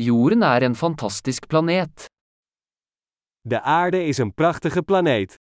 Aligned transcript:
Jorden 0.00 0.42
er 0.42 0.62
en 0.62 0.74
fantastisk 0.74 1.46
planet. 1.46 2.04
De 3.40 3.60
aarde 3.60 4.04
is 4.04 4.18
een 4.18 4.34
prachtige 4.34 4.82
planeet. 4.82 5.34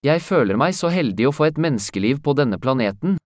Jeg 0.00 0.22
føler 0.22 0.56
meg 0.56 0.72
så 0.78 0.88
heldig 0.88 1.28
å 1.28 1.34
få 1.36 1.44
et 1.50 1.60
menneskeliv 1.60 2.22
på 2.24 2.32
denne 2.40 2.56
planeten. 2.56 3.18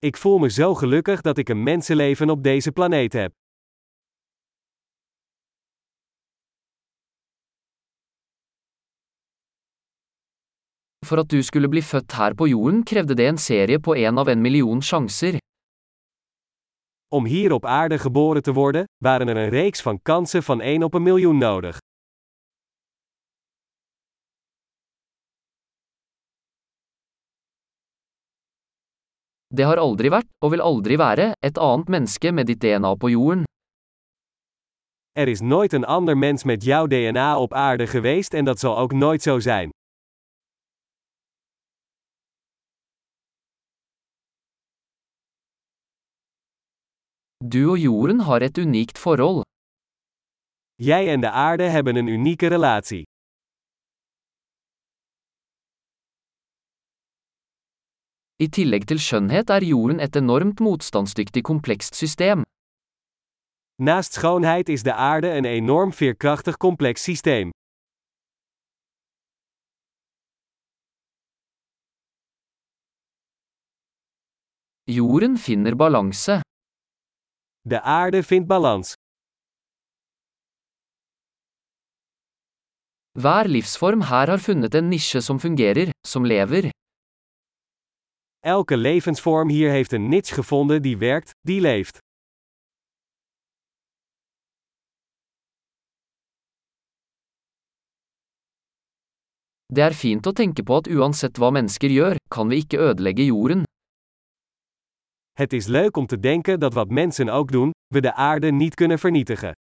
Ik 0.00 0.16
voel 0.16 0.38
me 0.38 0.48
zo 0.48 0.74
gelukkig 0.74 1.20
dat 1.20 1.38
ik 1.38 1.48
een 1.48 1.62
mensenleven 1.62 2.30
op 2.30 2.42
deze 2.42 2.72
planeet 2.72 3.12
heb. 3.12 3.39
For 11.10 11.18
at 11.18 11.30
du 11.30 11.42
skulle 11.42 11.66
bli 11.68 11.80
født 11.82 12.12
her 12.14 12.34
på 12.38 12.46
jorden 12.46 12.84
krevde 12.86 13.16
det 13.18 13.24
en 13.26 13.38
serie 13.38 13.80
på 13.82 13.96
en 13.98 14.18
av 14.22 14.28
en 14.30 14.42
million 14.42 14.78
sjanser. 14.78 15.40
Om 17.10 17.24
hier 17.26 17.52
op 17.52 17.64
aarde 17.66 17.98
geboren 17.98 18.42
te 18.42 18.52
worden, 18.54 18.84
waren 19.02 19.28
er 19.28 19.36
een 19.36 19.50
reeks 19.50 19.82
van 19.82 19.98
kansen 20.02 20.42
van 20.42 20.60
1 20.60 20.82
op 20.82 20.94
een 20.94 21.02
miljoen 21.02 21.38
nodig. 21.38 21.78
Det 29.54 29.66
har 29.66 29.82
aldri 29.82 30.14
vært, 30.14 30.30
og 30.38 30.54
vil 30.54 30.62
aldri 30.62 30.96
være, 30.96 31.32
et 31.42 31.58
annet 31.58 31.90
menneske 31.90 32.30
med 32.32 32.46
ditt 32.46 32.62
DNA 32.62 32.94
på 32.94 33.10
jorden. 33.10 33.44
Er 35.18 35.28
is 35.28 35.40
nooit 35.40 35.72
een 35.72 35.84
ander 35.84 36.18
mens 36.18 36.44
met 36.44 36.62
jouw 36.64 36.86
DNA 36.86 37.38
op 37.38 37.52
aarde 37.52 37.86
geweest 37.86 38.34
en 38.34 38.44
dat 38.44 38.58
zal 38.58 38.78
ook 38.78 38.92
nooit 38.92 39.22
zo 39.22 39.40
zijn. 39.40 39.70
Du 47.42 47.70
og 47.72 47.78
jorden 47.80 48.20
har 48.20 48.42
et 48.44 48.58
unikt 48.58 48.98
forhold. 48.98 49.44
Jij 50.76 51.08
en 51.12 51.20
de 51.20 51.30
aarde 51.30 51.62
hebben 51.62 51.96
een 51.96 52.06
unieke 52.06 52.46
relatie. 52.46 53.02
I 58.36 58.48
tillegg 58.48 58.84
til 58.84 59.00
skjønnhet 59.00 59.50
er 59.50 59.64
jorden 59.64 60.00
et 60.00 60.16
enormt 60.16 60.60
motstandsdyktig 60.60 61.42
komplekst 61.42 61.94
system. 61.94 62.44
Naast 63.78 64.12
schoonheid 64.12 64.68
is 64.68 64.82
de 64.82 64.92
aarde 64.92 65.28
een 65.36 65.44
enorm 65.44 65.92
veerkrachtig 65.92 66.56
complex 66.56 67.02
systeem. 67.02 67.50
Jorden 74.84 75.38
finner 75.38 75.76
balanse. 75.76 76.40
De 77.62 77.80
aarde 77.80 78.22
vindt 78.22 78.48
balans. 78.48 78.94
Hver 83.12 83.48
livsform 83.48 84.00
her 84.00 84.26
har 84.32 84.38
funnet 84.38 84.74
en 84.74 84.88
nisje 84.88 85.20
som 85.20 85.38
fungerer, 85.38 85.90
som 86.06 86.24
lever. 86.24 86.70
Elke 88.40 88.76
levensvorm 88.76 89.48
hier 89.48 89.70
heeft 89.70 89.92
een 89.92 90.08
niche 90.08 90.34
gevonden 90.34 90.82
die 90.82 90.96
werkt, 90.98 91.30
die 91.40 91.60
leeft. 91.60 91.98
Det 99.68 99.82
er 99.84 99.94
fint 99.94 100.26
å 100.26 100.32
tenke 100.32 100.64
på 100.64 100.80
at 100.80 100.88
uansett 100.88 101.36
hva 101.38 101.52
mennesker 101.54 101.92
gjør, 101.92 102.16
kan 102.32 102.48
vi 102.48 102.64
ikke 102.64 102.80
ødelegge 102.88 103.28
jorden. 103.28 103.68
Het 105.40 105.52
is 105.52 105.66
leuk 105.66 105.96
om 105.96 106.06
te 106.06 106.18
denken 106.18 106.60
dat 106.60 106.74
wat 106.74 106.88
mensen 106.88 107.28
ook 107.28 107.52
doen, 107.52 107.70
we 107.86 108.00
de 108.00 108.14
aarde 108.14 108.50
niet 108.52 108.74
kunnen 108.74 108.98
vernietigen. 108.98 109.52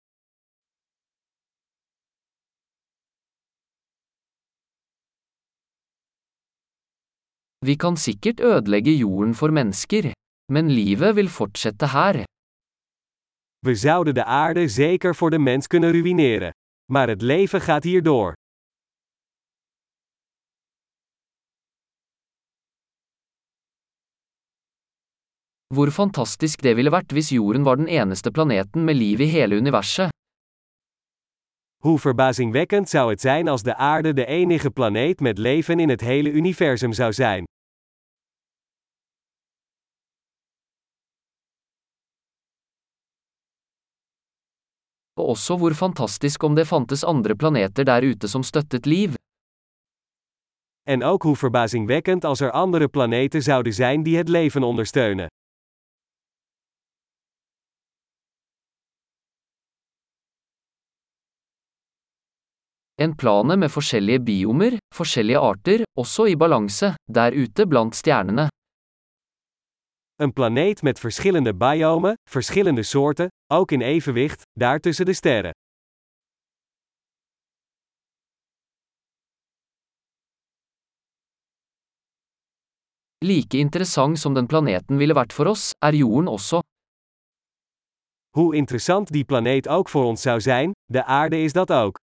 Vi 7.57 7.75
kan 7.75 7.97
sikkert 7.97 8.39
ødelegge 8.39 8.97
jorden 8.97 9.35
for 9.35 9.53
mennesker. 9.53 10.11
Men 10.51 10.69
livet 10.69 11.13
vil 11.13 11.27
fortsette 11.27 11.87
her. 11.87 12.23
We 13.59 13.75
zouden 13.75 14.13
de 14.13 14.23
aarde 14.23 14.67
zeker 14.67 15.15
voor 15.15 15.29
de 15.29 15.39
mens 15.39 15.67
kunnen 15.67 15.91
ruïneren. 15.91 16.51
Maar 16.91 17.07
het 17.07 17.21
leven 17.21 17.61
gaat 17.61 17.83
hier 17.83 18.03
door. 18.03 18.33
Hvor 25.73 25.91
fantastisk 25.93 26.63
det 26.65 26.71
ville 26.77 26.89
vært 26.89 27.11
hvis 27.13 27.27
jorden 27.29 27.65
var 27.65 27.77
den 27.77 27.87
eneste 27.87 28.31
planeten 28.33 28.87
med 28.87 28.97
liv 28.97 29.21
i 29.21 29.27
hele 29.29 29.59
universet. 29.61 30.09
Hoe 31.83 31.99
verbazingwekkend 31.99 32.89
zou 32.89 33.09
het 33.09 33.21
zijn 33.21 33.47
als 33.47 33.63
de 33.63 33.75
aarde 33.75 34.13
de 34.13 34.25
enige 34.25 34.71
planeet 34.71 35.19
met 35.19 35.37
leven 35.37 35.79
in 35.79 35.89
het 35.89 36.01
hele 36.01 36.31
universum 36.31 36.93
zou 36.93 37.13
zijn. 37.13 37.43
Og 45.13 45.29
også 45.29 45.57
hvor 45.57 45.73
fantastisk 45.73 46.43
om 46.43 46.55
det 46.55 46.67
fantes 46.67 47.03
andre 47.03 47.35
planeter 47.35 47.83
der 47.85 48.03
ute 48.03 48.27
som 48.27 48.43
støttet 48.43 48.85
liv. 48.85 49.13
En 50.87 51.03
ook 51.03 51.23
hoe 51.23 51.35
verbazingwekkend 51.35 52.23
als 52.23 52.39
er 52.39 52.51
andere 52.51 52.87
planeten 52.87 53.41
zouden 53.41 53.73
zijn 53.73 54.03
die 54.03 54.17
het 54.17 54.29
leven 54.29 54.63
ondersteunen. 54.63 55.27
En 62.99 63.15
plane 63.15 63.55
med 63.55 63.71
forskjellige 63.71 64.19
biomer, 64.27 64.73
forskjellige 64.95 65.39
arter, 65.39 65.83
også 65.95 66.25
i 66.27 66.35
balanse, 66.35 66.89
der 67.07 67.31
ute 67.31 67.65
blant 67.71 67.95
stjernene. 67.95 68.49
Een 70.19 70.33
planeet 70.33 70.81
met 70.83 70.99
verschillende 70.99 71.53
biomen, 71.53 72.13
verschillende 72.29 72.83
soorten, 72.83 73.27
ook 73.53 73.71
in 73.71 73.81
evenwicht, 73.81 74.41
daar 74.59 74.79
tussen 74.79 75.05
de 75.05 75.13
sterren. 75.13 75.51
Like 83.25 83.57
interessant 83.57 84.19
som 84.19 84.33
den 84.33 84.47
planeten 84.47 84.97
ville 84.97 85.13
vært 85.13 85.33
for 85.33 85.45
oss, 85.45 85.71
er 85.79 85.93
jorden 85.93 86.27
også. 86.27 86.59
Hoe 88.35 88.55
interessant 88.55 89.07
die 89.11 89.23
planeet 89.25 89.67
ook 89.67 89.89
voor 89.89 90.03
ons 90.03 90.21
zou 90.21 90.41
zijn, 90.41 90.71
de 90.85 91.03
aarde 91.03 91.37
is 91.41 91.53
dat 91.53 91.71
ook. 91.71 92.08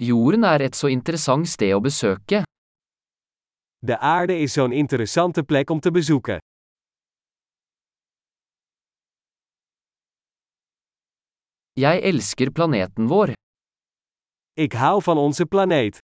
Jorden 0.00 0.44
er 0.44 0.62
et 0.64 0.76
så 0.76 0.88
interessant 0.88 1.44
sted 1.44 1.74
å 1.76 1.80
besøke. 1.84 2.38
De 3.84 3.96
aarde 4.00 4.38
is 4.40 4.54
zo'n 4.56 4.72
interessante 4.72 5.44
plek 5.44 5.68
om 5.70 5.80
te 5.80 5.92
bezoeken. 5.92 6.40
Jeg 11.76 12.00
elsker 12.10 12.48
planeten 12.52 13.12
vår. 13.12 13.34
Ik 14.56 14.72
hou 14.80 15.02
van 15.04 15.20
onze 15.20 15.44
planeet. 15.44 16.00